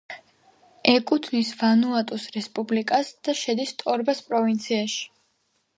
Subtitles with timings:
[0.93, 5.07] ეკუთვნის ვანუატუს რესპუბლიკას და შედის ტორბას პროვინციაში.